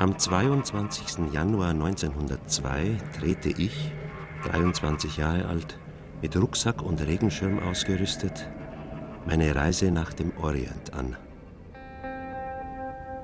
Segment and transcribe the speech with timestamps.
[0.00, 1.32] Am 22.
[1.32, 3.90] Januar 1902 drehte ich,
[4.44, 5.76] 23 Jahre alt,
[6.22, 8.48] mit Rucksack und Regenschirm ausgerüstet,
[9.26, 11.16] meine Reise nach dem Orient an.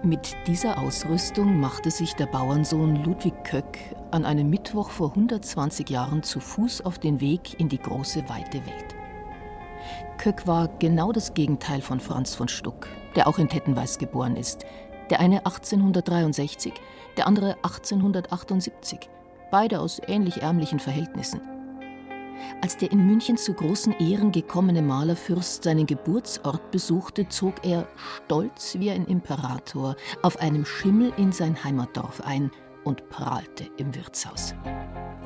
[0.02, 3.78] Mit dieser Ausrüstung machte sich der Bauernsohn Ludwig Köck
[4.10, 8.58] an einem Mittwoch vor 120 Jahren zu Fuß auf den Weg in die große, weite
[8.66, 8.96] Welt.
[10.18, 14.66] Köck war genau das Gegenteil von Franz von Stuck, der auch in Tettenweiß geboren ist,
[15.10, 16.72] der eine 1863,
[17.16, 19.08] der andere 1878,
[19.50, 21.40] beide aus ähnlich ärmlichen Verhältnissen.
[22.60, 28.76] Als der in München zu großen Ehren gekommene Malerfürst seinen Geburtsort besuchte, zog er, stolz
[28.78, 32.50] wie ein Imperator, auf einem Schimmel in sein Heimatdorf ein
[32.84, 34.54] und prahlte im Wirtshaus.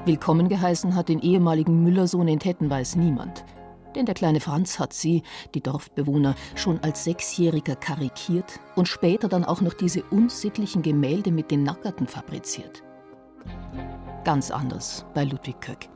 [0.05, 3.45] Willkommen geheißen hat den ehemaligen Müllersohn in Tettenweiß niemand–
[3.95, 5.23] denn der kleine Franz hat sie,
[5.55, 11.51] die Dorfbewohner, schon als Sechsjähriger karikiert und später dann auch noch diese unsittlichen Gemälde mit
[11.51, 12.83] den Nackerten fabriziert.
[14.25, 15.89] Ganz anders bei Ludwig Köck.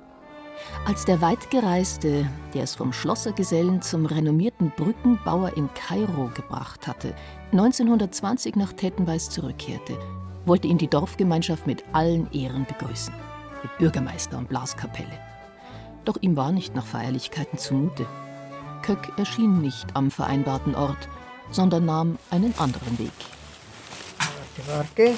[0.87, 7.15] Als der Weitgereiste, der es vom Schlossergesellen zum renommierten Brückenbauer in Kairo gebracht hatte,
[7.53, 9.99] 1920 nach Tettenweiß zurückkehrte,
[10.47, 13.15] wollte ihn die Dorfgemeinschaft mit allen Ehren begrüßen.
[13.63, 15.32] Mit Bürgermeister und Blaskapelle.
[16.05, 18.07] Doch ihm war nicht nach Feierlichkeiten zumute.
[18.83, 21.09] Köck erschien nicht am vereinbarten Ort,
[21.51, 23.13] sondern nahm einen anderen Weg.
[24.19, 25.15] Warte, warte.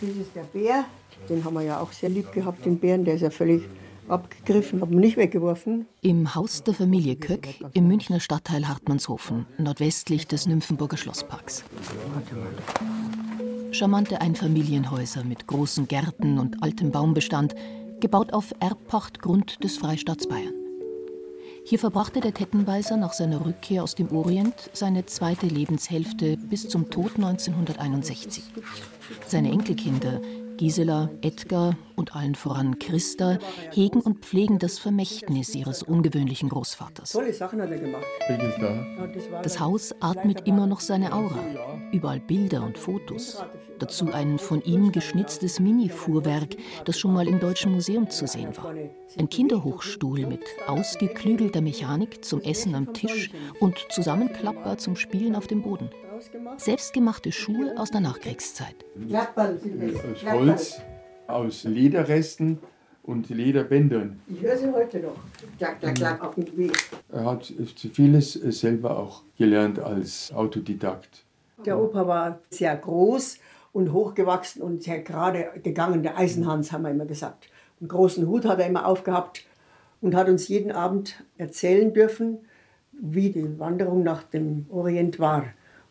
[0.00, 0.84] Das ist der Bär.
[1.28, 3.04] Den haben wir ja auch sehr lieb gehabt, den Bären.
[3.04, 3.62] Der ist ja völlig
[4.08, 5.86] abgegriffen, haben wir nicht weggeworfen.
[6.02, 11.64] Im Haus der Familie Köck im Münchner Stadtteil Hartmannshofen, nordwestlich des Nymphenburger Schlossparks.
[13.72, 17.54] Charmante Einfamilienhäuser mit großen Gärten und altem Baumbestand
[18.00, 20.54] gebaut auf Erbpachtgrund des Freistaats Bayern.
[21.64, 26.90] Hier verbrachte der Tettenweiser nach seiner Rückkehr aus dem Orient seine zweite Lebenshälfte bis zum
[26.90, 28.44] Tod 1961.
[29.26, 30.20] Seine Enkelkinder
[30.56, 33.38] Gisela, Edgar und allen voran Christa
[33.72, 37.12] hegen und pflegen das Vermächtnis ihres ungewöhnlichen Großvaters.
[37.12, 38.04] Tolle Sachen hat er gemacht.
[39.42, 41.38] Das Haus atmet immer noch seine Aura.
[41.92, 43.42] Überall Bilder und Fotos.
[43.78, 48.74] Dazu ein von ihm geschnitztes Mini-Fuhrwerk, das schon mal im Deutschen Museum zu sehen war.
[49.18, 55.62] Ein Kinderhochstuhl mit ausgeklügelter Mechanik zum Essen am Tisch und zusammenklappbar zum Spielen auf dem
[55.62, 55.90] Boden.
[56.56, 58.76] Selbstgemachte Schuhe aus der Nachkriegszeit.
[59.36, 60.80] Aus Holz,
[61.26, 62.58] aus Lederresten
[63.02, 64.20] und Lederbändern.
[64.26, 65.16] Ich höre sie heute noch.
[65.58, 66.72] Klack, klack, klack auf dem Weg.
[67.12, 67.52] Er hat
[67.92, 71.24] vieles selber auch gelernt als Autodidakt.
[71.64, 73.38] Der Opa war sehr groß
[73.76, 76.02] und hochgewachsen und sehr gerade gegangen.
[76.02, 77.50] Der Eisenhans, haben wir immer gesagt.
[77.78, 79.44] Einen großen Hut hat er immer aufgehabt
[80.00, 82.38] und hat uns jeden Abend erzählen dürfen,
[82.92, 85.44] wie die Wanderung nach dem Orient war.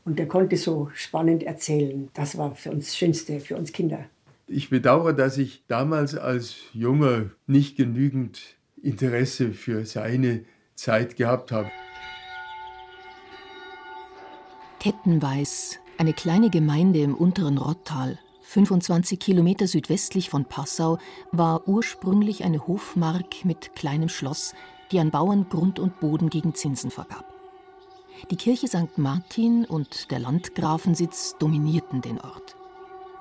[0.03, 2.09] Und er konnte so spannend erzählen.
[2.15, 3.99] Das war für uns das Schönste, für uns Kinder.
[4.47, 10.43] Ich bedauere, dass ich damals als Junger nicht genügend Interesse für seine
[10.73, 11.69] Zeit gehabt habe.
[14.79, 20.97] Tettenweiß, eine kleine Gemeinde im unteren Rottal, 25 Kilometer südwestlich von Passau,
[21.31, 24.53] war ursprünglich eine Hofmark mit kleinem Schloss,
[24.91, 27.33] die an Bauern Grund und Boden gegen Zinsen vergab.
[28.29, 28.97] Die Kirche St.
[28.97, 32.55] Martin und der Landgrafensitz dominierten den Ort.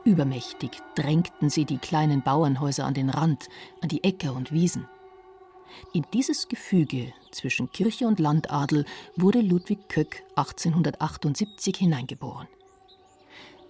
[0.05, 3.49] Übermächtig drängten sie die kleinen Bauernhäuser an den Rand,
[3.81, 4.87] an die Äcker und Wiesen.
[5.93, 8.85] In dieses Gefüge zwischen Kirche und Landadel
[9.17, 12.47] wurde Ludwig Köck 1878 hineingeboren.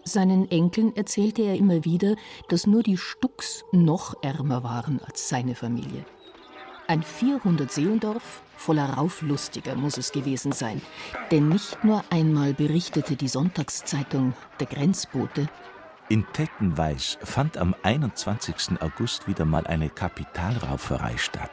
[0.05, 2.17] Seinen Enkeln erzählte er immer wieder,
[2.49, 6.05] dass nur die Stucks noch ärmer waren als seine Familie.
[6.87, 10.83] Ein 400-Seelendorf voller Rauflustiger muss es gewesen sein.
[11.31, 15.49] Denn nicht nur einmal berichtete die Sonntagszeitung Der Grenzbote,
[16.09, 18.81] in Tettenweiß fand am 21.
[18.81, 21.51] August wieder mal eine Kapitalrauferei statt.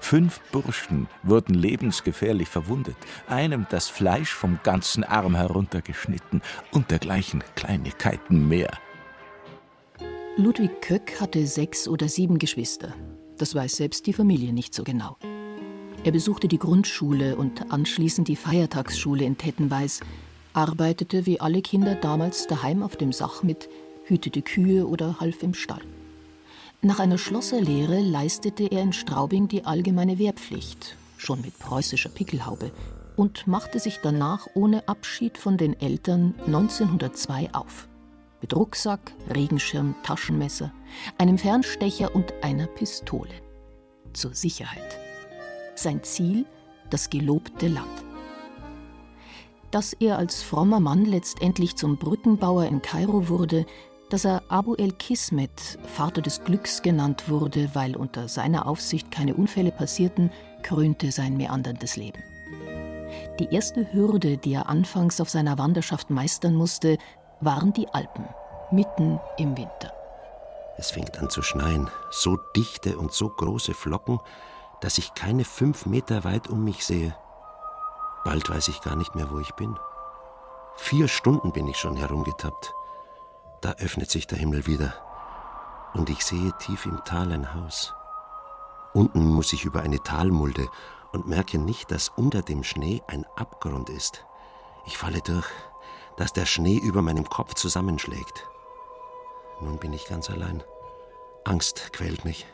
[0.00, 2.96] Fünf Burschen wurden lebensgefährlich verwundet,
[3.28, 8.70] einem das Fleisch vom ganzen Arm heruntergeschnitten und dergleichen Kleinigkeiten mehr.
[10.36, 12.94] Ludwig Köck hatte sechs oder sieben Geschwister.
[13.36, 15.18] Das weiß selbst die Familie nicht so genau.
[16.02, 20.00] Er besuchte die Grundschule und anschließend die Feiertagsschule in Tettenweiß,
[20.54, 23.68] arbeitete wie alle Kinder damals daheim auf dem Sach mit,
[24.10, 25.80] hütete Kühe oder half im Stall.
[26.82, 32.72] Nach einer Schlosserlehre leistete er in Straubing die allgemeine Wehrpflicht, schon mit preußischer Pickelhaube,
[33.16, 37.88] und machte sich danach ohne Abschied von den Eltern 1902 auf
[38.40, 40.72] mit Rucksack, Regenschirm, Taschenmesser,
[41.18, 43.30] einem Fernstecher und einer Pistole.
[44.12, 44.98] Zur Sicherheit.
[45.74, 46.46] Sein Ziel
[46.90, 47.86] das gelobte Land.
[49.70, 53.66] Dass er als frommer Mann letztendlich zum Brückenbauer in Kairo wurde,
[54.10, 59.70] Dass er Abu el-Kismet, Vater des Glücks genannt wurde, weil unter seiner Aufsicht keine Unfälle
[59.70, 62.22] passierten, krönte sein meanderndes Leben.
[63.38, 66.98] Die erste Hürde, die er anfangs auf seiner Wanderschaft meistern musste,
[67.40, 68.26] waren die Alpen,
[68.72, 69.92] mitten im Winter.
[70.76, 74.18] Es fängt an zu schneien, so dichte und so große Flocken,
[74.80, 77.14] dass ich keine fünf Meter weit um mich sehe.
[78.24, 79.78] Bald weiß ich gar nicht mehr, wo ich bin.
[80.76, 82.74] Vier Stunden bin ich schon herumgetappt.
[83.60, 84.94] Da öffnet sich der Himmel wieder
[85.92, 87.92] und ich sehe tief im Tal ein Haus.
[88.94, 90.68] Unten muss ich über eine Talmulde
[91.12, 94.24] und merke nicht, dass unter dem Schnee ein Abgrund ist.
[94.86, 95.46] Ich falle durch,
[96.16, 98.48] dass der Schnee über meinem Kopf zusammenschlägt.
[99.60, 100.62] Nun bin ich ganz allein.
[101.44, 102.46] Angst quält mich.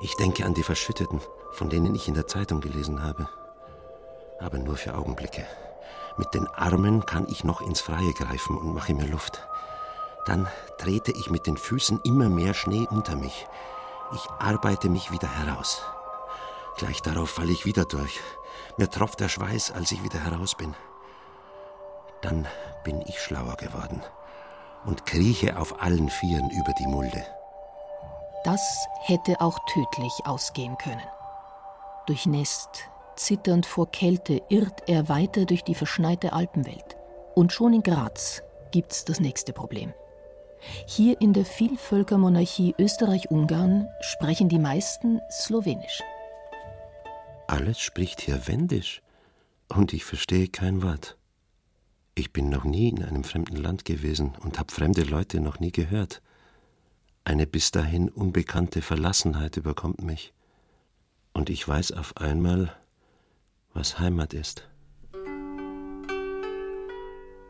[0.00, 1.20] Ich denke an die Verschütteten,
[1.52, 3.28] von denen ich in der Zeitung gelesen habe.
[4.40, 5.46] Aber nur für Augenblicke.
[6.16, 9.47] Mit den Armen kann ich noch ins Freie greifen und mache mir Luft.
[10.28, 10.46] Dann
[10.76, 13.46] trete ich mit den Füßen immer mehr Schnee unter mich.
[14.14, 15.82] Ich arbeite mich wieder heraus.
[16.76, 18.20] Gleich darauf falle ich wieder durch.
[18.76, 20.74] Mir tropft der Schweiß, als ich wieder heraus bin.
[22.20, 22.46] Dann
[22.84, 24.02] bin ich schlauer geworden
[24.84, 27.24] und krieche auf allen Vieren über die Mulde.
[28.44, 31.02] Das hätte auch tödlich ausgehen können.
[32.06, 32.84] Durchnässt,
[33.16, 36.98] zitternd vor Kälte, irrt er weiter durch die verschneite Alpenwelt.
[37.34, 39.94] Und schon in Graz gibt's das nächste Problem.
[40.86, 46.02] Hier in der Vielvölkermonarchie Österreich-Ungarn sprechen die meisten Slowenisch.
[47.46, 49.02] Alles spricht hier Wendisch
[49.68, 51.16] und ich verstehe kein Wort.
[52.14, 55.72] Ich bin noch nie in einem fremden Land gewesen und habe fremde Leute noch nie
[55.72, 56.20] gehört.
[57.24, 60.32] Eine bis dahin unbekannte Verlassenheit überkommt mich.
[61.32, 62.74] Und ich weiß auf einmal,
[63.72, 64.67] was Heimat ist.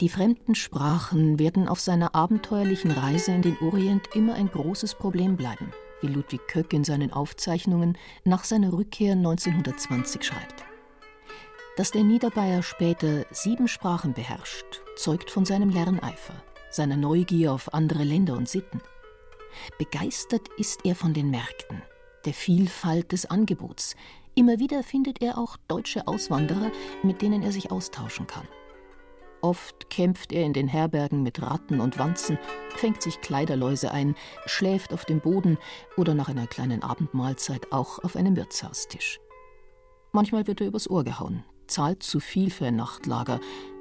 [0.00, 5.36] Die fremden Sprachen werden auf seiner abenteuerlichen Reise in den Orient immer ein großes Problem
[5.36, 10.64] bleiben, wie Ludwig Köck in seinen Aufzeichnungen nach seiner Rückkehr 1920 schreibt.
[11.76, 16.34] Dass der Niederbayer später sieben Sprachen beherrscht, zeugt von seinem Lerneifer,
[16.70, 18.80] seiner Neugier auf andere Länder und Sitten.
[19.78, 21.82] Begeistert ist er von den Märkten,
[22.24, 23.96] der Vielfalt des Angebots.
[24.36, 26.70] Immer wieder findet er auch deutsche Auswanderer,
[27.02, 28.46] mit denen er sich austauschen kann.
[29.40, 32.38] Oft kämpft er in den Herbergen mit Ratten und Wanzen,
[32.70, 35.58] fängt sich Kleiderläuse ein, schläft auf dem Boden
[35.96, 39.20] oder nach einer kleinen Abendmahlzeit auch auf einem Wirtshaustisch.
[40.12, 43.40] Manchmal wird er übers Ohr gehauen, zahlt zu viel für ein Nachtlager,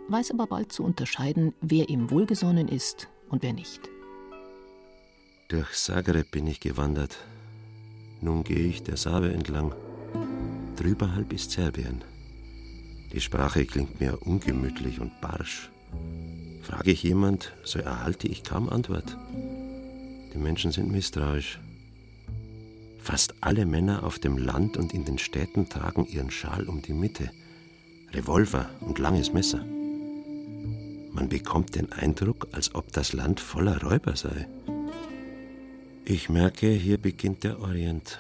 [0.10, 3.90] weiß aber bald zu unterscheiden, wer ihm wohlgesonnen ist und wer nicht.
[5.50, 7.18] Durch Zagreb bin ich gewandert.
[8.22, 9.74] Nun gehe ich der Save entlang.
[10.76, 12.04] Drüberhalb ist Serbien.
[13.14, 15.70] Die Sprache klingt mir ungemütlich und barsch.
[16.62, 19.16] Frage ich jemand, so erhalte ich kaum Antwort.
[20.34, 21.60] Die Menschen sind misstrauisch.
[23.00, 26.94] Fast alle Männer auf dem Land und in den Städten tragen ihren Schal um die
[26.94, 27.32] Mitte,
[28.12, 29.64] Revolver und langes Messer.
[31.14, 34.48] Man bekommt den Eindruck, als ob das Land voller Räuber sei.
[36.04, 38.20] Ich merke, hier beginnt der Orient.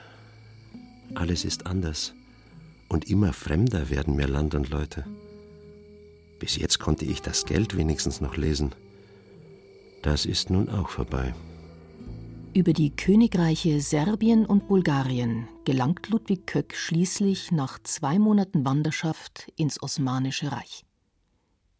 [1.13, 2.13] Alles ist anders
[2.89, 5.05] und immer fremder werden mir Land und Leute.
[6.39, 8.73] Bis jetzt konnte ich das Geld wenigstens noch lesen.
[10.03, 11.33] Das ist nun auch vorbei.
[12.53, 19.81] Über die Königreiche Serbien und Bulgarien gelangt Ludwig Köck schließlich nach zwei Monaten Wanderschaft ins
[19.81, 20.83] Osmanische Reich.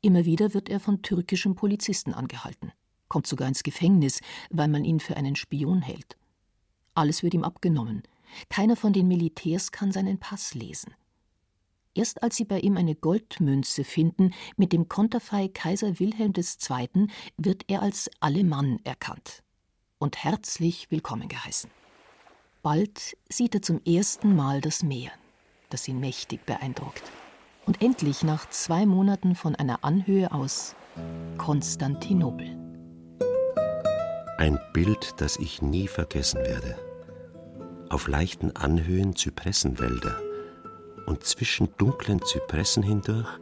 [0.02, 2.72] Immer wieder wird er von türkischen Polizisten angehalten,
[3.08, 4.20] kommt sogar ins Gefängnis,
[4.52, 6.18] weil man ihn für einen Spion hält.
[6.94, 8.04] Alles wird ihm abgenommen,
[8.50, 10.94] keiner von den Militärs kann seinen Pass lesen.
[11.98, 17.64] Erst als sie bei ihm eine Goldmünze finden mit dem Konterfei Kaiser Wilhelm II., wird
[17.68, 19.42] er als Alemann erkannt
[19.98, 21.72] und herzlich willkommen geheißen.
[22.62, 25.10] Bald sieht er zum ersten Mal das Meer,
[25.72, 27.02] das ihn mächtig beeindruckt.
[27.66, 30.76] Und endlich nach zwei Monaten von einer Anhöhe aus
[31.40, 32.48] Konstantinopel.
[34.38, 36.78] Ein Bild, das ich nie vergessen werde
[37.90, 40.27] auf leichten Anhöhen Zypressenwälder
[41.08, 43.40] und zwischen dunklen Zypressen hindurch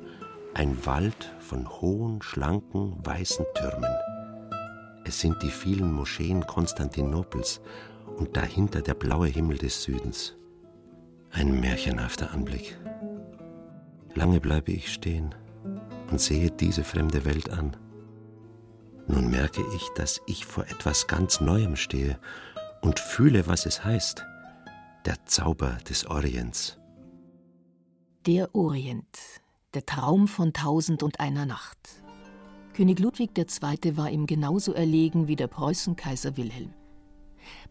[0.53, 3.91] ein Wald von hohen, schlanken, weißen Türmen.
[5.03, 7.60] Es sind die vielen Moscheen Konstantinopels
[8.15, 10.38] und dahinter der blaue Himmel des Südens.
[11.31, 12.77] Ein märchenhafter Anblick.
[14.13, 15.36] Lange bleibe ich stehen
[16.10, 17.75] und sehe diese fremde Welt an.
[19.07, 22.17] Nun merke ich, dass ich vor etwas ganz Neuem stehe
[22.81, 24.24] und fühle, was es heißt,
[25.05, 26.79] der Zauber des Orients.
[28.25, 29.20] Der Orient,
[29.75, 31.77] der Traum von tausend und einer Nacht.
[32.74, 33.98] König Ludwig II.
[33.98, 36.74] war ihm genauso erlegen wie der Preußenkaiser Wilhelm.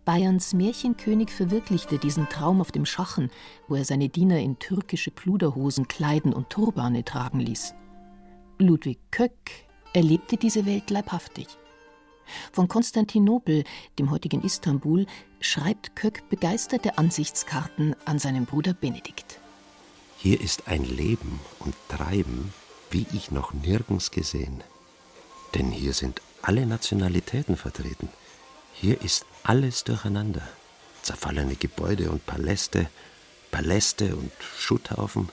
[0.04, 3.32] Bayerns Märchenkönig verwirklichte diesen Traum auf dem Schachen,
[3.66, 7.75] wo er seine Diener in türkische Pluderhosen kleiden und Turbane tragen ließ.
[8.61, 9.50] Ludwig Köck
[9.92, 11.49] erlebte diese Welt leibhaftig.
[12.52, 13.64] Von Konstantinopel,
[13.99, 15.06] dem heutigen Istanbul,
[15.40, 19.40] schreibt Köck begeisterte Ansichtskarten an seinen Bruder Benedikt.
[20.25, 22.54] Hier ist ein Leben und Treiben,
[22.90, 24.64] wie ich noch nirgends gesehen.
[25.54, 28.09] Denn hier sind alle Nationalitäten vertreten.
[28.73, 30.40] Hier ist alles durcheinander.
[31.02, 32.88] Zerfallene Gebäude und Paläste,
[33.50, 35.28] Paläste und Schutthaufen.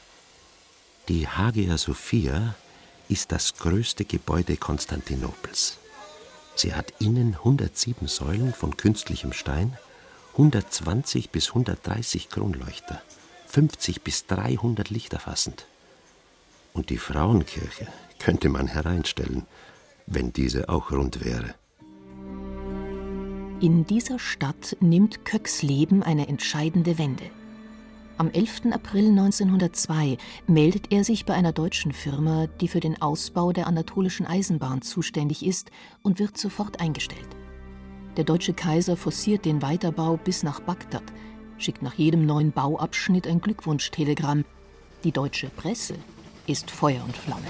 [1.08, 2.56] Die Hagia Sophia
[3.08, 5.78] ist das größte Gebäude Konstantinopels.
[6.56, 9.78] Sie hat innen 107 Säulen von künstlichem Stein,
[10.34, 13.02] 120 bis 130 Kronleuchter,
[13.52, 15.66] 50 bis 300 Lichter fassend.
[16.74, 17.86] Und die Frauenkirche
[18.18, 19.46] könnte man hereinstellen,
[20.08, 21.54] wenn diese auch rund wäre.
[23.60, 27.26] In dieser Stadt nimmt Köcks Leben eine entscheidende Wende.
[28.18, 28.72] Am 11.
[28.72, 30.18] April 1902
[30.48, 35.46] meldet er sich bei einer deutschen Firma, die für den Ausbau der anatolischen Eisenbahn zuständig
[35.46, 35.72] ist,
[36.04, 37.28] und wird sofort eingestellt.
[38.16, 41.04] Der deutsche Kaiser forciert den Weiterbau bis nach Bagdad,
[41.62, 44.46] schickt nach jedem neuen Bauabschnitt ein Glückwunschtelegramm.
[45.04, 45.96] Die deutsche Presse
[46.48, 47.48] ist Feuer und Flamme.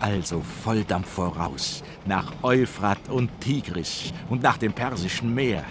[0.00, 5.64] Also Volldampf voraus, nach Euphrat und Tigris und nach dem Persischen Meer.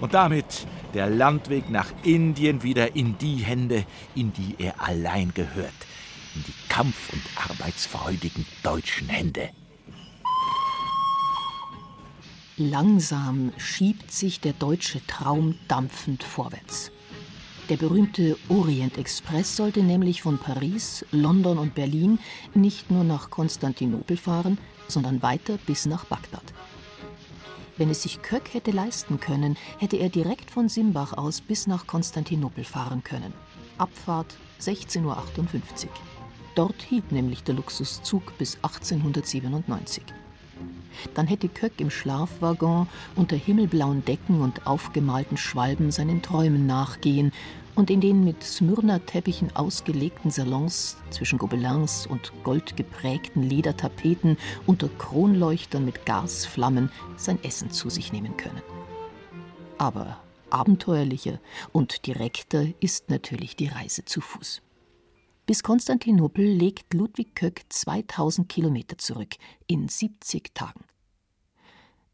[0.00, 3.84] Und damit der Landweg nach Indien wieder in die Hände,
[4.14, 5.72] in die er allein gehört,
[6.34, 9.50] in die kampf- und arbeitsfreudigen deutschen Hände.
[12.62, 16.92] Langsam schiebt sich der deutsche Traum dampfend vorwärts.
[17.70, 22.18] Der berühmte Orient Express sollte nämlich von Paris, London und Berlin
[22.52, 26.42] nicht nur nach Konstantinopel fahren, sondern weiter bis nach Bagdad.
[27.78, 31.86] Wenn es sich Köck hätte leisten können, hätte er direkt von Simbach aus bis nach
[31.86, 33.32] Konstantinopel fahren können.
[33.78, 35.90] Abfahrt 16.58 Uhr.
[36.56, 40.04] Dort hielt nämlich der Luxuszug bis 1897.
[41.14, 47.32] Dann hätte Köck im Schlafwaggon unter himmelblauen Decken und aufgemalten Schwalben seinen Träumen nachgehen
[47.74, 56.04] und in den mit Smyrna-Teppichen ausgelegten Salons zwischen Gobelins und goldgeprägten Ledertapeten unter Kronleuchtern mit
[56.04, 58.62] Gasflammen sein Essen zu sich nehmen können.
[59.78, 60.18] Aber
[60.50, 61.38] abenteuerlicher
[61.72, 64.62] und direkter ist natürlich die Reise zu Fuß.
[65.50, 69.34] Bis Konstantinopel legt Ludwig Köck 2000 Kilometer zurück
[69.66, 70.84] in 70 Tagen.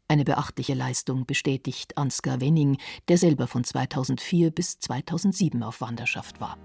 [0.07, 2.77] Eine beachtliche Leistung bestätigt Ansgar Wenning,
[3.09, 6.57] der selber von 2004 bis 2007 auf Wanderschaft war.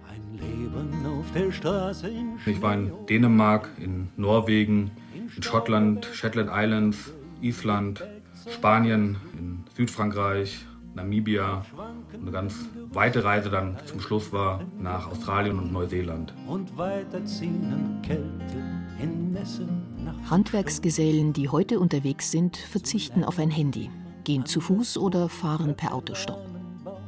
[2.47, 7.13] Ich war in Dänemark, in Norwegen, in Schottland, Shetland Islands,
[7.43, 8.03] Island,
[8.49, 11.65] Spanien, in Südfrankreich, Namibia.
[12.13, 12.55] Eine ganz
[12.91, 16.35] weite Reise dann zum Schluss war nach Australien und Neuseeland.
[16.47, 18.59] Und weiterziehen Kälte
[19.01, 19.93] in Messen
[20.29, 23.91] Handwerksgesellen, die heute unterwegs sind, verzichten auf ein Handy,
[24.25, 26.53] gehen zu Fuß oder fahren per Autostopp.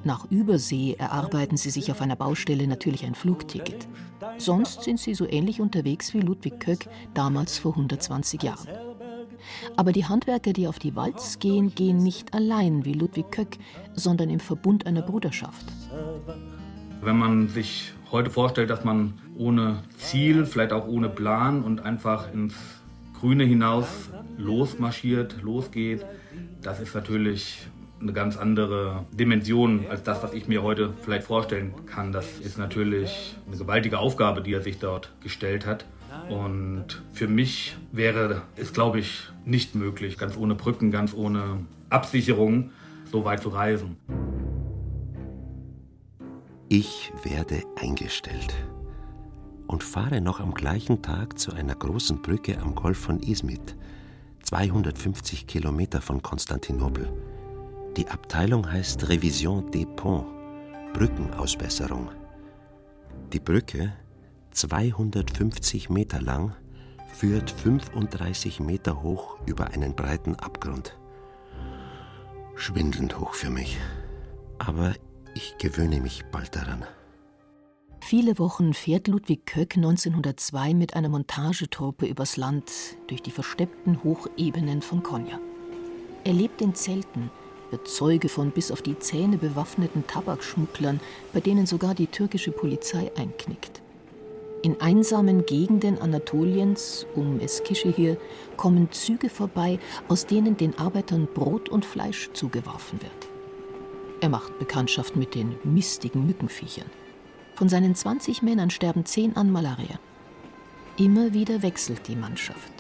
[0.05, 3.89] Nach Übersee erarbeiten sie sich auf einer Baustelle natürlich ein Flugticket.
[4.37, 8.69] Sonst sind sie so ähnlich unterwegs wie Ludwig Köck damals vor 120 Jahren.
[9.77, 13.59] Aber die Handwerker, die auf die Walz gehen, gehen nicht allein wie Ludwig Köck,
[13.95, 15.65] sondern im Verbund einer Bruderschaft.
[17.03, 22.33] Wenn man sich heute vorstellt, dass man ohne Ziel, vielleicht auch ohne Plan und einfach
[22.33, 22.55] ins
[23.19, 26.05] Grüne hinaus losmarschiert, losgeht,
[26.63, 27.67] das ist natürlich
[28.01, 32.13] eine ganz andere Dimension als das, was ich mir heute vielleicht vorstellen kann.
[32.13, 35.87] Das ist natürlich eine gewaltige Aufgabe, die er sich dort gestellt hat.
[36.29, 42.71] Und für mich wäre es, glaube ich, nicht möglich, ganz ohne Brücken, ganz ohne Absicherung
[43.11, 43.97] so weit zu reisen.
[46.69, 48.55] Ich werde eingestellt
[49.67, 53.77] und fahre noch am gleichen Tag zu einer großen Brücke am Golf von Izmit,
[54.43, 57.13] 250 Kilometer von Konstantinopel.
[57.97, 60.27] Die Abteilung heißt Revision des Ponts,
[60.95, 62.09] Brückenausbesserung.
[63.33, 63.93] Die Brücke,
[64.55, 66.55] 250 Meter lang,
[67.13, 70.97] führt 35 Meter hoch über einen breiten Abgrund.
[72.57, 73.79] Schwindelnd hoch für mich.
[74.59, 74.95] Aber
[75.35, 76.85] ich gewöhne mich bald daran.
[78.01, 82.71] Viele Wochen fährt Ludwig Köck 1902 mit einer Montagetruppe übers Land
[83.09, 85.41] durch die versteppten Hochebenen von Konya.
[86.23, 87.31] Er lebt in Zelten,
[87.71, 91.01] wird Zeuge von bis auf die Zähne bewaffneten Tabakschmugglern,
[91.33, 93.84] bei denen sogar die türkische Polizei einknickt.
[94.65, 98.17] In einsamen Gegenden Anatoliens, um Eskişehir,
[98.57, 99.79] kommen Züge vorbei,
[100.09, 103.29] aus denen den Arbeitern Brot und Fleisch zugeworfen wird.
[104.23, 106.89] Er macht Bekanntschaft mit den mistigen Mückenviechern.
[107.57, 110.01] Von seinen 20 Männern sterben 10 an Malaria.
[110.97, 112.73] Immer wieder wechselt die Mannschaft.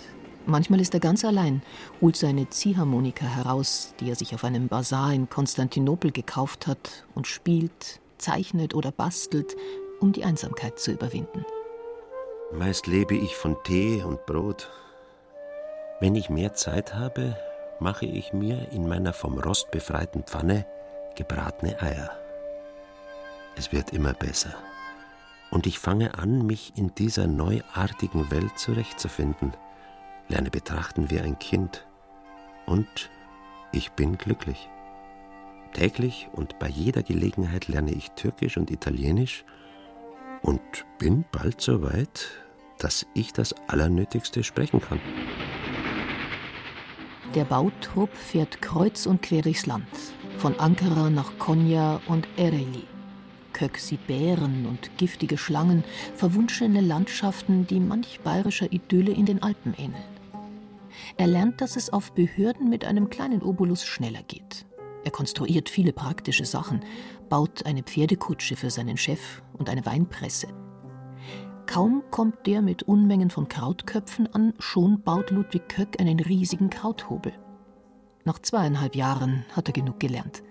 [0.46, 1.60] Manchmal ist er ganz allein,
[2.00, 7.26] holt seine Ziehharmonika heraus, die er sich auf einem Bazar in Konstantinopel gekauft hat, und
[7.26, 9.54] spielt, zeichnet oder bastelt,
[10.00, 11.44] um die Einsamkeit zu überwinden.
[12.56, 14.70] Meist lebe ich von Tee und Brot.
[15.98, 17.36] Wenn ich mehr Zeit habe,
[17.80, 20.64] mache ich mir in meiner vom Rost befreiten Pfanne
[21.16, 22.16] gebratene Eier.
[23.56, 24.54] Es wird immer besser.
[25.50, 29.52] Und ich fange an, mich in dieser neuartigen Welt zurechtzufinden,
[30.28, 31.84] lerne betrachten wie ein Kind.
[32.66, 33.10] Und
[33.72, 34.68] ich bin glücklich.
[35.72, 39.44] Täglich und bei jeder Gelegenheit lerne ich Türkisch und Italienisch
[40.42, 40.60] und
[40.98, 42.43] bin bald so weit,
[42.84, 45.00] dass ich das Allernötigste sprechen kann.
[47.34, 49.88] Der Bautrupp fährt kreuz und quer durchs Land,
[50.36, 52.84] von Ankara nach Konya und Ereğli.
[53.54, 55.82] Köck sieht Bären und giftige Schlangen,
[56.14, 60.14] verwunschene Landschaften, die manch bayerischer Idylle in den Alpen ähneln.
[61.16, 64.66] Er lernt, dass es auf Behörden mit einem kleinen Obolus schneller geht.
[65.04, 66.84] Er konstruiert viele praktische Sachen,
[67.30, 70.48] baut eine Pferdekutsche für seinen Chef und eine Weinpresse.
[71.66, 77.32] Kaum kommt der mit Unmengen von Krautköpfen an, schon baut Ludwig Köck einen riesigen Krauthobel.
[78.24, 80.42] Nach zweieinhalb Jahren hat er genug gelernt.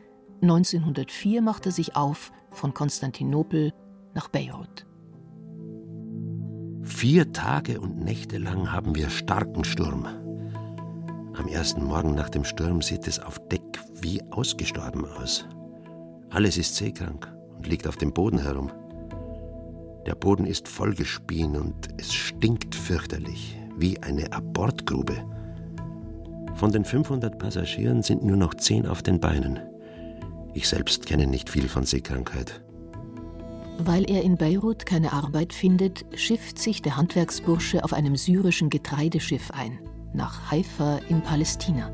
[0.41, 3.74] 1904 macht er sich auf von Konstantinopel
[4.13, 4.86] nach Beirut.
[6.84, 10.05] Vier Tage und Nächte lang haben wir starken Sturm.
[11.36, 15.48] Am ersten Morgen nach dem Sturm sieht es auf Deck wie ausgestorben aus.
[16.29, 18.72] Alles ist seekrank und liegt auf dem Boden herum.
[20.05, 25.15] Der Boden ist vollgespien und es stinkt fürchterlich, wie eine Abortgrube.
[26.55, 29.59] Von den 500 Passagieren sind nur noch 10 auf den Beinen.
[30.53, 32.61] Ich selbst kenne nicht viel von Seekrankheit.
[33.79, 39.51] Weil er in Beirut keine Arbeit findet, schifft sich der Handwerksbursche auf einem syrischen Getreideschiff
[39.51, 39.79] ein,
[40.13, 41.92] nach Haifa in Palästina.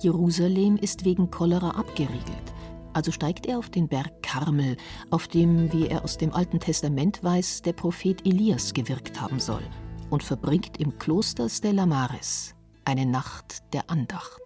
[0.00, 2.51] Jerusalem ist wegen Cholera abgeriegelt.
[2.94, 4.76] Also steigt er auf den Berg Karmel,
[5.10, 9.62] auf dem, wie er aus dem Alten Testament weiß, der Prophet Elias gewirkt haben soll,
[10.10, 14.42] und verbringt im Kloster Stella Maris eine Nacht der Andacht.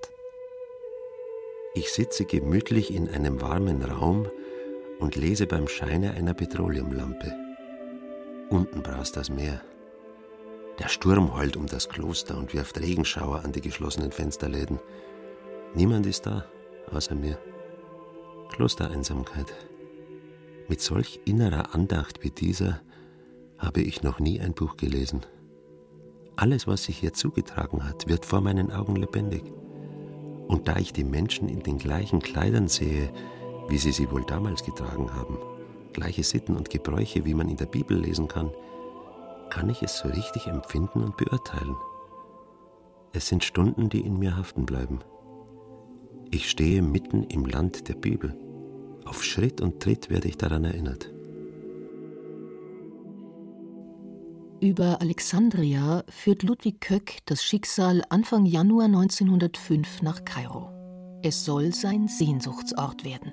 [1.75, 4.29] Ich sitze gemütlich in einem warmen Raum
[4.99, 7.35] und lese beim Scheine einer Petroleumlampe.
[8.49, 9.61] Unten braust das Meer.
[10.79, 14.79] Der Sturm heult um das Kloster und wirft Regenschauer an die geschlossenen Fensterläden.
[15.75, 16.45] Niemand ist da,
[16.93, 17.39] außer mir.
[18.49, 19.53] Klostereinsamkeit.
[20.69, 22.81] Mit solch innerer Andacht wie dieser
[23.59, 25.25] habe ich noch nie ein Buch gelesen.
[26.37, 29.43] Alles, was sich hier zugetragen hat, wird vor meinen Augen lebendig.
[30.49, 33.13] Und da ich die Menschen in den gleichen Kleidern sehe,
[33.69, 35.39] wie sie sie wohl damals getragen haben,
[35.93, 38.51] gleiche Sitten und Gebräuche, wie man in der Bibel lesen kann,
[39.51, 41.77] kann ich es so richtig empfinden und beurteilen.
[43.13, 45.01] Es sind Stunden, die in mir haften bleiben.
[46.31, 48.37] Ich stehe mitten im Land der Bibel.
[49.05, 51.13] Auf Schritt und Tritt werde ich daran erinnert.
[54.61, 60.71] Über Alexandria führt Ludwig Köck das Schicksal Anfang Januar 1905 nach Kairo.
[61.23, 63.33] Es soll sein Sehnsuchtsort werden.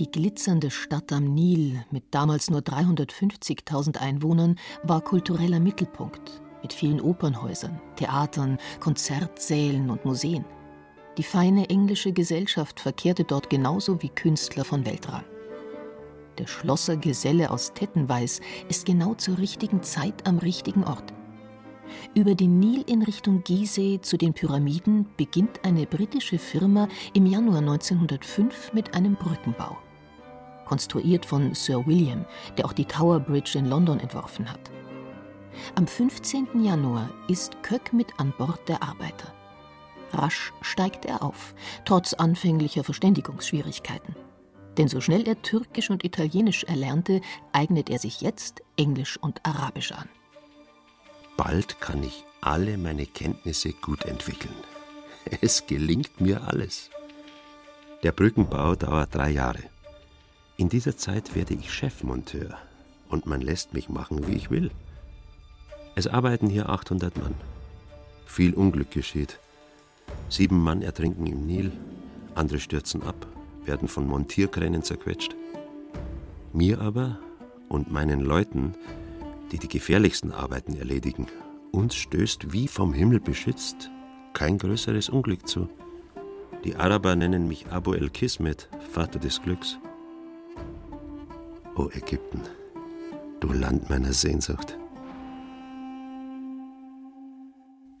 [0.00, 7.00] Die glitzernde Stadt am Nil mit damals nur 350.000 Einwohnern war kultureller Mittelpunkt mit vielen
[7.00, 10.44] Opernhäusern, Theatern, Konzertsälen und Museen.
[11.16, 15.22] Die feine englische Gesellschaft verkehrte dort genauso wie Künstler von Weltrang.
[16.38, 21.14] Der Schlosser Geselle aus Tettenweiß ist genau zur richtigen Zeit am richtigen Ort.
[22.14, 27.58] Über den Nil in Richtung Gizeh zu den Pyramiden beginnt eine britische Firma im Januar
[27.58, 29.78] 1905 mit einem Brückenbau.
[30.64, 32.24] Konstruiert von Sir William,
[32.56, 34.72] der auch die Tower Bridge in London entworfen hat.
[35.76, 36.64] Am 15.
[36.64, 39.32] Januar ist Köck mit an Bord der Arbeiter.
[40.16, 44.14] Rasch steigt er auf, trotz anfänglicher Verständigungsschwierigkeiten.
[44.76, 47.20] Denn so schnell er Türkisch und Italienisch erlernte,
[47.52, 50.08] eignet er sich jetzt Englisch und Arabisch an.
[51.36, 54.54] Bald kann ich alle meine Kenntnisse gut entwickeln.
[55.40, 56.90] Es gelingt mir alles.
[58.02, 59.62] Der Brückenbau dauert drei Jahre.
[60.58, 62.58] In dieser Zeit werde ich Chefmonteur
[63.08, 64.70] und man lässt mich machen, wie ich will.
[65.94, 67.34] Es arbeiten hier 800 Mann.
[68.26, 69.38] Viel Unglück geschieht.
[70.28, 71.72] Sieben Mann ertrinken im Nil,
[72.34, 73.26] andere stürzen ab,
[73.64, 75.36] werden von Montierkränen zerquetscht.
[76.52, 77.18] Mir aber
[77.68, 78.74] und meinen Leuten,
[79.52, 81.26] die die gefährlichsten Arbeiten erledigen.
[81.72, 83.90] Uns stößt wie vom Himmel beschützt
[84.34, 85.68] kein größeres Unglück zu.
[86.64, 89.78] Die Araber nennen mich Abu el-Kismet, Vater des Glücks.
[91.76, 92.40] O Ägypten,
[93.40, 94.76] du Land meiner Sehnsucht.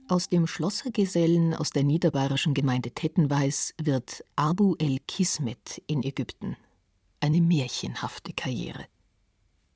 [0.06, 6.56] Aus dem Schlossergesellen aus der niederbayerischen Gemeinde Tettenweiß wird Abu el-Kismet in Ägypten.
[7.20, 8.84] Eine märchenhafte Karriere.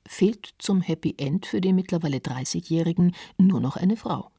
[0.05, 4.29] Fehlt zum Happy End für den mittlerweile 30-Jährigen nur noch eine Frau.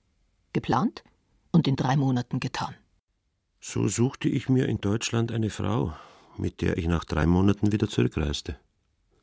[0.53, 1.03] Geplant
[1.51, 2.77] und in drei Monaten getan.
[3.61, 5.93] So suchte ich mir in Deutschland eine Frau,
[6.37, 8.57] mit der ich nach drei Monaten wieder zurückreiste.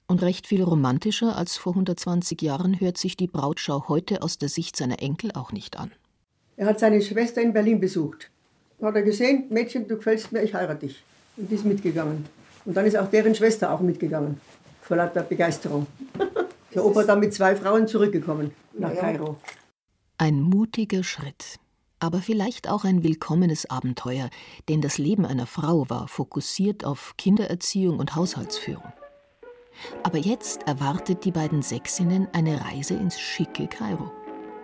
[0.05, 4.49] Und recht viel romantischer als vor 120 Jahren hört sich die Brautschau heute aus der
[4.49, 5.91] Sicht seiner Enkel auch nicht an.
[6.59, 8.31] Er hat seine Schwester in Berlin besucht.
[8.79, 11.03] Da hat er gesehen, Mädchen, du gefällst mir, ich heirate dich.
[11.37, 12.25] Und die ist mitgegangen.
[12.65, 14.41] Und dann ist auch deren Schwester auch mitgegangen.
[14.81, 15.85] Vor lauter Begeisterung.
[16.73, 19.37] Der Opa dann mit zwei Frauen zurückgekommen nach Kairo.
[20.17, 21.59] Ein mutiger Schritt.
[21.99, 24.29] Aber vielleicht auch ein willkommenes Abenteuer,
[24.67, 28.91] denn das Leben einer Frau war fokussiert auf Kindererziehung und Haushaltsführung.
[30.03, 34.11] Aber jetzt erwartet die beiden Sächsinnen eine Reise ins schicke Kairo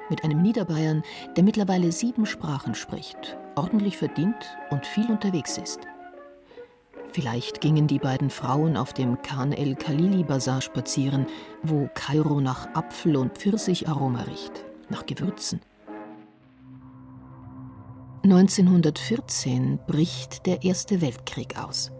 [0.10, 1.04] mit einem Niederbayern,
[1.36, 5.80] der mittlerweile sieben Sprachen spricht, ordentlich verdient und viel unterwegs ist.
[7.12, 11.28] Vielleicht gingen die beiden Frauen auf dem Khan el Khalili Bazar spazieren,
[11.62, 15.62] wo Kairo nach Apfel- und Pfirsicharoma riecht, nach Gewürzen.
[18.24, 21.92] 1914 bricht der Erste Weltkrieg aus.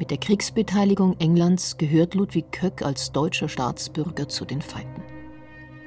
[0.00, 5.11] Mit der Kriegsbeteiligung Englands gehört Ludwig Köck als deutscher Staatsbürger zu den Feinden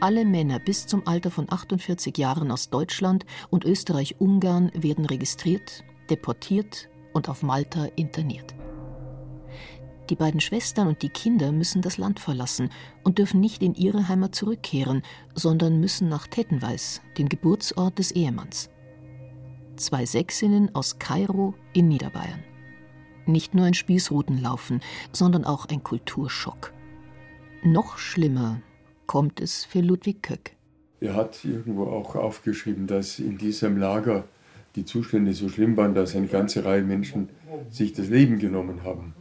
[0.05, 6.89] alle Männer bis zum Alter von 48 Jahren aus Deutschland und Österreich-Ungarn werden registriert, deportiert
[7.13, 8.53] und auf Malta interniert.
[10.11, 12.69] Die beiden Schwestern und die Kinder müssen das Land verlassen
[13.03, 15.01] und dürfen nicht in ihre Heimat zurückkehren,
[15.33, 18.69] sondern müssen nach Tettenweiß, den Geburtsort des Ehemanns.
[19.75, 22.43] Zwei Sächsinnen aus Kairo in Niederbayern.
[23.25, 26.73] Nicht nur ein Spießrutenlaufen, sondern auch ein Kulturschock.
[27.63, 28.61] Noch schlimmer
[29.07, 30.51] kommt es für Ludwig Köck.
[31.01, 34.25] Er hat irgendwo auch aufgeschrieben, dass in diesem Lager
[34.75, 37.29] die Zustände so schlimm waren, dass eine ganze Reihe Menschen
[37.69, 39.13] sich das Leben genommen haben.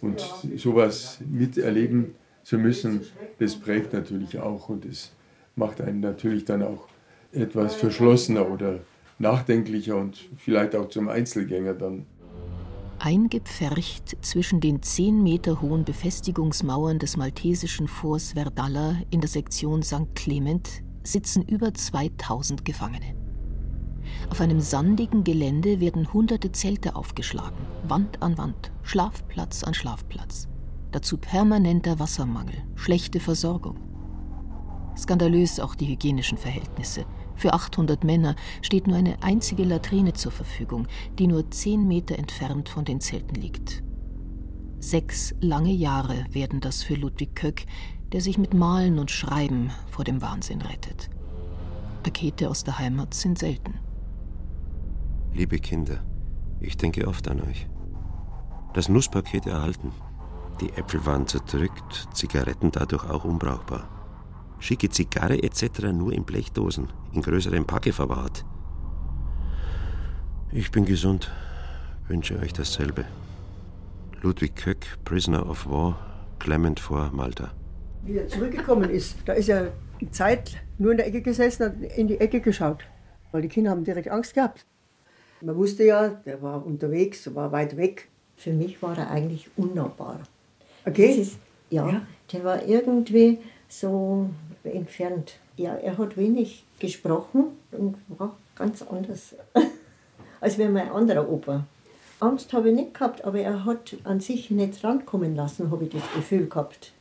[0.00, 0.20] Und
[0.56, 3.02] sowas miterleben zu müssen,
[3.38, 5.12] das prägt natürlich auch und es
[5.56, 6.88] macht einen natürlich dann auch
[7.32, 8.80] etwas verschlossener oder
[9.18, 12.06] nachdenklicher und vielleicht auch zum Einzelgänger dann
[13.04, 20.14] eingepfercht zwischen den zehn Meter hohen Befestigungsmauern des maltesischen Forts Verdalla in der Sektion St.
[20.14, 23.14] Clement sitzen über 2000 Gefangene.
[24.30, 30.48] Auf einem sandigen Gelände werden hunderte Zelte aufgeschlagen, Wand an Wand, Schlafplatz an Schlafplatz.
[30.90, 33.76] Dazu permanenter Wassermangel, schlechte Versorgung.
[34.96, 37.04] Skandalös auch die hygienischen Verhältnisse.
[37.36, 40.86] Für 800 Männer steht nur eine einzige Latrine zur Verfügung,
[41.18, 43.82] die nur 10 Meter entfernt von den Zelten liegt.
[44.78, 47.66] Sechs lange Jahre werden das für Ludwig Köck,
[48.12, 51.10] der sich mit Malen und Schreiben vor dem Wahnsinn rettet.
[52.02, 53.74] Pakete aus der Heimat sind selten.
[55.32, 56.04] Liebe Kinder,
[56.60, 57.66] ich denke oft an euch.
[58.74, 59.92] Das Nusspaket erhalten.
[60.60, 63.93] Die Äpfel waren zerdrückt, Zigaretten dadurch auch unbrauchbar
[64.58, 65.92] schicke Zigarre etc.
[65.92, 68.44] nur in Blechdosen, in größeren Packe verwahrt.
[70.52, 71.30] Ich bin gesund,
[72.08, 73.04] wünsche euch dasselbe.
[74.22, 75.98] Ludwig Köck, Prisoner of War,
[76.38, 77.52] Clement vor Malta.
[78.04, 81.82] Wie er zurückgekommen ist, da ist er die Zeit nur in der Ecke gesessen und
[81.82, 82.84] in die Ecke geschaut.
[83.32, 84.64] Weil die Kinder haben direkt Angst gehabt.
[85.40, 88.08] Man wusste ja, der war unterwegs, war weit weg.
[88.36, 90.20] Für mich war er eigentlich unnahbar.
[90.86, 91.12] Okay?
[91.12, 91.38] Ist,
[91.70, 93.38] ja, ja, der war irgendwie
[93.80, 94.28] so
[94.64, 95.38] entfernt.
[95.56, 99.34] Ja, er hat wenig gesprochen und war ganz anders
[100.44, 101.64] als wenn mein anderer Opa.
[102.20, 105.90] Angst habe ich nicht gehabt, aber er hat an sich nicht rankommen lassen, habe ich
[105.90, 106.92] das Gefühl gehabt.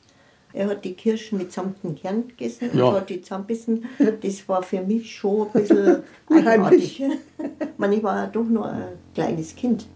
[0.54, 2.86] Er hat die Kirschen mit samten Kern gegessen ja.
[2.86, 3.86] und hat die zusammenbissen.
[4.22, 7.04] Das war für mich schon ein bisschen eigenartig.
[7.92, 9.88] ich war doch nur ein kleines Kind.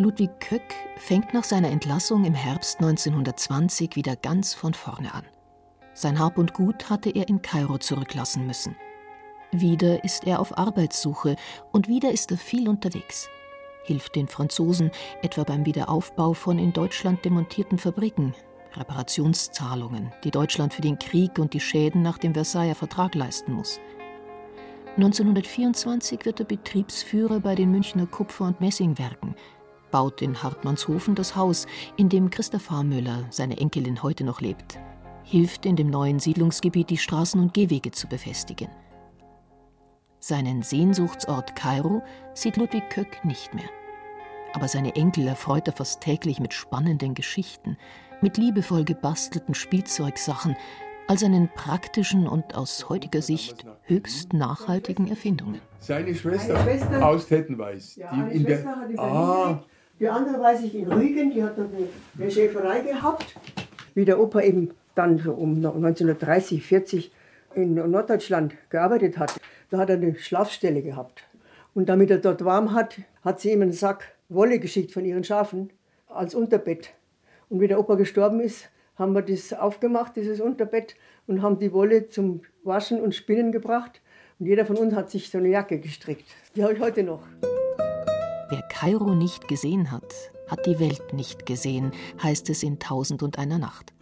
[0.00, 5.24] Ludwig Köck fängt nach seiner Entlassung im Herbst 1920 wieder ganz von vorne an.
[5.92, 8.76] Sein Hab und Gut hatte er in Kairo zurücklassen müssen.
[9.52, 11.36] Wieder ist er auf Arbeitssuche
[11.70, 13.28] und wieder ist er viel unterwegs.
[13.84, 18.34] Hilft den Franzosen etwa beim Wiederaufbau von in Deutschland demontierten Fabriken,
[18.76, 23.78] Reparationszahlungen, die Deutschland für den Krieg und die Schäden nach dem Versailler Vertrag leisten muss.
[24.96, 29.36] 1924 wird er Betriebsführer bei den Münchner Kupfer- und Messingwerken,
[29.90, 34.78] baut in Hartmannshofen das Haus, in dem Christa Fahrmüller, seine Enkelin, heute noch lebt.
[35.30, 38.68] hilft in dem neuen Siedlungsgebiet die Straßen und Gehwege zu befestigen.
[40.18, 42.02] Seinen Sehnsuchtsort Kairo
[42.34, 43.70] sieht Ludwig Köck nicht mehr.
[44.52, 47.78] Aber seine Enkel erfreut er fast täglich mit spannenden Geschichten,
[48.20, 50.56] mit liebevoll gebastelten Spielzeugsachen,
[51.06, 55.60] als einen praktischen und aus heutiger Sicht höchst nachhaltigen Erfindungen.
[55.78, 57.96] Seine Schwester, Schwester aus Tettenweiß.
[57.96, 59.64] Ja, die in Schwester der, hat die, ah.
[60.00, 61.56] Die andere weiß ich in Rügen, die hat
[62.18, 63.34] eine Schäferei gehabt.
[63.94, 67.12] Wie der Opa eben dann so um 1930, 40
[67.54, 69.38] in Norddeutschland gearbeitet hat,
[69.70, 71.24] da hat er eine Schlafstelle gehabt.
[71.74, 75.24] Und damit er dort warm hat, hat sie ihm einen Sack Wolle geschickt von ihren
[75.24, 75.70] Schafen
[76.08, 76.90] als Unterbett.
[77.48, 80.94] Und wie der Opa gestorben ist, haben wir das aufgemacht, dieses Unterbett,
[81.26, 84.00] und haben die Wolle zum Waschen und Spinnen gebracht.
[84.38, 86.26] Und jeder von uns hat sich so eine Jacke gestrickt.
[86.56, 87.22] Die habe ich heute noch.
[88.50, 90.12] Wer Kairo nicht gesehen hat,
[90.48, 93.92] hat die Welt nicht gesehen, heißt es in Tausend und einer Nacht.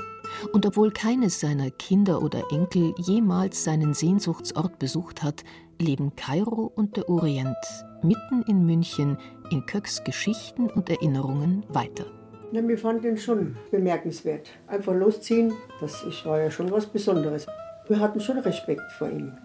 [0.55, 5.45] Und obwohl keines seiner Kinder oder Enkel jemals seinen Sehnsuchtsort besucht hat,
[5.79, 7.57] leben Kairo und der Orient
[8.03, 9.19] mitten in München
[9.51, 12.07] in Köcks Geschichten und Erinnerungen weiter.
[12.53, 14.49] Ja, wir fanden ihn schon bemerkenswert.
[14.67, 17.47] Einfach losziehen, das war ja schon was Besonderes.
[17.87, 19.37] Wir hatten schon Respekt vor ihm.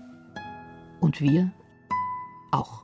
[1.01, 1.51] Und wir
[2.51, 2.82] auch.